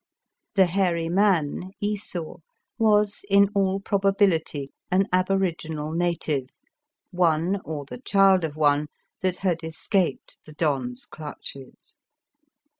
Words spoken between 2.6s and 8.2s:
was in all probability an aboriginal native, one, or the